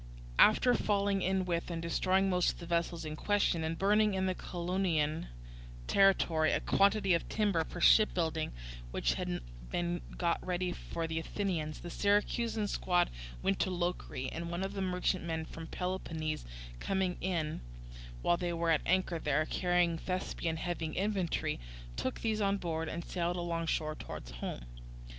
After 0.39 0.73
falling 0.73 1.21
in 1.21 1.45
with 1.45 1.69
and 1.69 1.79
destroying 1.79 2.27
most 2.27 2.53
of 2.53 2.57
the 2.57 2.65
vessels 2.65 3.05
in 3.05 3.15
question, 3.15 3.63
and 3.63 3.77
burning 3.77 4.15
in 4.15 4.25
the 4.25 4.33
Caulonian 4.33 5.27
territory 5.85 6.51
a 6.51 6.59
quantity 6.59 7.13
of 7.13 7.29
timber 7.29 7.63
for 7.63 7.79
shipbuilding, 7.79 8.51
which 8.89 9.13
had 9.13 9.43
been 9.69 10.01
got 10.17 10.43
ready 10.43 10.71
for 10.71 11.05
the 11.05 11.19
Athenians, 11.19 11.81
the 11.81 11.91
Syracusan 11.91 12.67
squadron 12.67 13.13
went 13.43 13.59
to 13.59 13.69
Locri, 13.69 14.27
and 14.31 14.49
one 14.49 14.63
of 14.63 14.73
the 14.73 14.81
merchantmen 14.81 15.45
from 15.45 15.67
Peloponnese 15.67 16.45
coming 16.79 17.15
in, 17.21 17.61
while 18.23 18.37
they 18.37 18.53
were 18.53 18.71
at 18.71 18.81
anchor 18.87 19.19
there, 19.19 19.45
carrying 19.45 19.99
Thespian 19.99 20.57
heavy 20.57 20.87
infantry, 20.87 21.59
took 21.95 22.21
these 22.21 22.41
on 22.41 22.57
board 22.57 22.89
and 22.89 23.05
sailed 23.05 23.37
alongshore 23.37 23.93
towards 23.93 24.31
home. 24.31 24.61